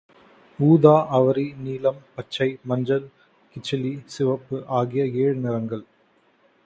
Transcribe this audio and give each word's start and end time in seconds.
ஊதா, 0.59 0.93
அவுரி, 1.11 1.43
நீலம், 1.57 1.99
பச்சை, 2.15 2.47
மஞ்சள், 2.63 3.05
கிச்சிலி, 3.55 3.93
சிவப்பு 4.07 4.63
ஆகிய 4.79 5.05
ஏழு 5.21 5.35
நிறங்கள். 5.35 5.85